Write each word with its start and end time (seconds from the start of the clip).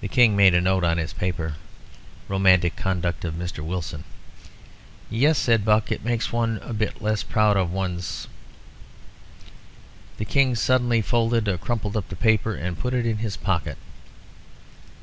The 0.00 0.08
King 0.08 0.34
made 0.34 0.54
a 0.54 0.62
note 0.62 0.82
on 0.82 0.96
his 0.96 1.12
paper 1.12 1.56
"Romantic 2.26 2.74
Conduct 2.74 3.22
of 3.26 3.34
Mr. 3.34 3.62
Wilson." 3.62 4.04
"Yes," 5.10 5.36
said 5.38 5.62
Buck; 5.62 5.92
"it 5.92 6.02
makes 6.02 6.32
one 6.32 6.58
a 6.62 6.72
bit 6.72 7.02
less 7.02 7.22
proud 7.22 7.58
of 7.58 7.70
one's 7.70 8.00
h's." 8.00 8.28
The 10.16 10.24
King 10.24 10.54
suddenly 10.54 11.02
folded 11.02 11.48
or 11.48 11.58
crumpled 11.58 11.98
up 11.98 12.08
the 12.08 12.16
paper, 12.16 12.54
and 12.54 12.78
put 12.78 12.94
it 12.94 13.04
in 13.04 13.18
his 13.18 13.36
pocket. 13.36 13.76